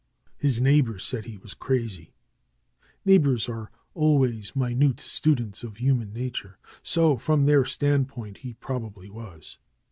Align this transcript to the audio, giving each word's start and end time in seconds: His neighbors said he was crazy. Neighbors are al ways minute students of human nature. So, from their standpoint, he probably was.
His 0.39 0.59
neighbors 0.59 1.03
said 1.05 1.25
he 1.25 1.37
was 1.37 1.53
crazy. 1.53 2.15
Neighbors 3.05 3.47
are 3.47 3.69
al 3.95 4.17
ways 4.17 4.55
minute 4.55 4.99
students 4.99 5.61
of 5.63 5.77
human 5.77 6.11
nature. 6.11 6.57
So, 6.81 7.17
from 7.17 7.45
their 7.45 7.65
standpoint, 7.65 8.37
he 8.37 8.55
probably 8.55 9.11
was. 9.11 9.59